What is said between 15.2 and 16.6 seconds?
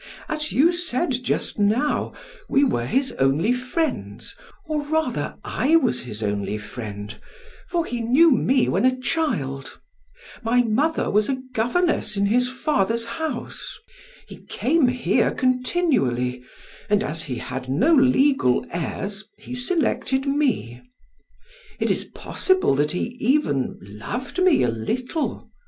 continually,